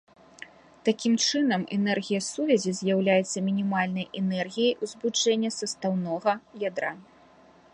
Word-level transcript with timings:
Такім 0.87 1.13
чынам 1.25 1.65
энергія 1.77 2.21
сувязі 2.27 2.71
з'яўляецца 2.79 3.37
мінімальнай 3.49 4.09
энергіяй 4.23 4.73
ўзбуджэння 4.87 5.49
састаўнога 5.59 6.31
ядра. 6.69 6.91